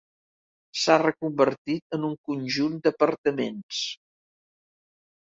S'ha 0.83 0.93
reconvertit 1.01 1.97
en 1.97 2.07
un 2.07 2.15
conjunt 2.29 2.79
d'apartaments. 2.87 3.83